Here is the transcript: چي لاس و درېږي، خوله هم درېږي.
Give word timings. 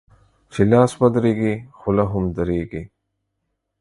چي 0.51 0.61
لاس 0.71 0.91
و 0.99 1.01
درېږي، 1.15 1.55
خوله 1.77 2.05
هم 2.11 2.23
درېږي. 2.37 2.81